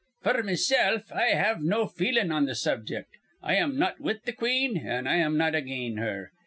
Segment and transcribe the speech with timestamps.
[0.23, 3.17] F'r mesilf, I have no feelin' on th' subject.
[3.43, 6.31] I am not with th' queen an' I'm not again her.